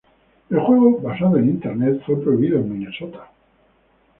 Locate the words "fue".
2.07-2.19